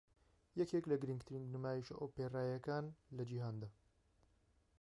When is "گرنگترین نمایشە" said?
1.01-1.95